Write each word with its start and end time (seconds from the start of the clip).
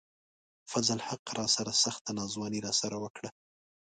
فضل 0.71 0.93
الحق 0.97 1.21
راسره 1.39 1.71
سخته 1.83 2.09
ناځواني 2.17 2.59
راسره 2.67 2.95
وڪړه 3.03 3.29